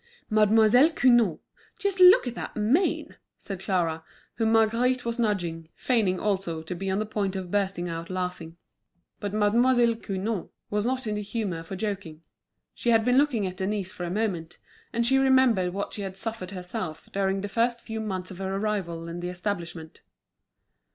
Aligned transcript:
"Mademoiselle 0.31 0.89
Cugnot, 0.89 1.37
just 1.77 1.99
look 1.99 2.25
at 2.25 2.33
that 2.33 2.55
mane," 2.55 3.17
said 3.37 3.59
Clara, 3.59 4.03
whom 4.37 4.51
Marguerite 4.51 5.05
was 5.05 5.19
nudging, 5.19 5.69
feigning 5.75 6.19
also 6.19 6.63
to 6.63 6.73
be 6.73 6.89
on 6.89 6.97
the 6.97 7.05
point 7.05 7.35
of 7.35 7.51
bursting 7.51 7.87
out 7.87 8.09
laughing. 8.09 8.57
But 9.19 9.31
Mademoiselle 9.31 9.93
Cugnot 9.93 10.49
was 10.71 10.87
not 10.87 11.05
in 11.05 11.13
the 11.13 11.21
humour 11.21 11.61
for 11.61 11.75
joking. 11.75 12.23
She 12.73 12.89
had 12.89 13.05
been 13.05 13.19
looking 13.19 13.45
at 13.45 13.57
Denise 13.57 13.91
for 13.91 14.03
a 14.03 14.09
moment, 14.09 14.57
and 14.91 15.05
she 15.05 15.19
remembered 15.19 15.71
what 15.71 15.93
she 15.93 16.01
had 16.01 16.17
suffered 16.17 16.49
herself 16.49 17.07
during 17.13 17.41
the 17.41 17.47
first 17.47 17.79
few 17.81 17.99
months 17.99 18.31
of 18.31 18.39
her 18.39 18.55
arrival 18.55 19.07
in 19.07 19.19
the 19.19 19.29
establishment. 19.29 20.01